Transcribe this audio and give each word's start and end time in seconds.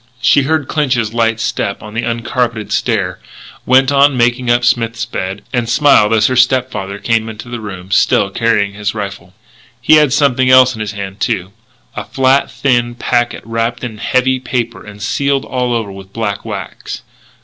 She 0.19 0.41
heard 0.41 0.67
Clinch's 0.67 1.13
light 1.13 1.39
step 1.39 1.83
on 1.83 1.93
the 1.93 2.01
uncarpeted 2.01 2.71
stair; 2.71 3.19
went 3.67 3.91
on 3.91 4.17
making 4.17 4.49
up 4.49 4.65
Smith's 4.65 5.05
bed; 5.05 5.43
and 5.53 5.69
smiled 5.69 6.11
as 6.11 6.25
her 6.25 6.35
step 6.35 6.71
father 6.71 6.97
came 6.97 7.29
into 7.29 7.47
the 7.49 7.59
room, 7.59 7.91
still 7.91 8.31
carrying 8.31 8.73
his 8.73 8.95
rifle. 8.95 9.35
He 9.79 9.97
had 9.97 10.11
something 10.11 10.49
else 10.49 10.73
in 10.73 10.81
his 10.81 10.93
hand, 10.93 11.19
too, 11.19 11.51
a 11.95 12.03
flat, 12.05 12.49
thin 12.49 12.95
packet 12.95 13.43
wrapped 13.45 13.83
in 13.83 13.99
heavy 13.99 14.39
paper 14.39 14.83
and 14.83 15.03
sealed 15.03 15.45
all 15.45 15.71
over 15.71 15.91
with 15.91 16.13
black 16.13 16.43
wax. 16.43 17.03